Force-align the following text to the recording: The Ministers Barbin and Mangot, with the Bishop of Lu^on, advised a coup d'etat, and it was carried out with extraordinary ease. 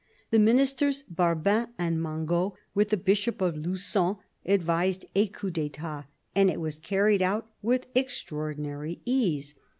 The 0.31 0.39
Ministers 0.39 1.03
Barbin 1.07 1.67
and 1.77 2.01
Mangot, 2.01 2.53
with 2.73 2.89
the 2.89 2.97
Bishop 2.97 3.39
of 3.39 3.53
Lu^on, 3.53 4.17
advised 4.43 5.05
a 5.13 5.27
coup 5.27 5.51
d'etat, 5.51 6.05
and 6.35 6.49
it 6.49 6.59
was 6.59 6.79
carried 6.79 7.21
out 7.21 7.51
with 7.61 7.85
extraordinary 7.93 8.99
ease. 9.05 9.53